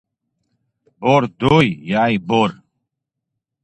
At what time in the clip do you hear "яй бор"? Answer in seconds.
2.03-2.49